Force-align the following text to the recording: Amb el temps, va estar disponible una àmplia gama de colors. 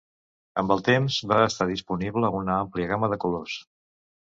Amb 0.61 0.71
el 0.75 0.79
temps, 0.87 1.17
va 1.33 1.37
estar 1.51 1.69
disponible 1.73 2.33
una 2.41 2.57
àmplia 2.65 2.91
gama 2.95 3.13
de 3.15 3.23
colors. 3.27 3.63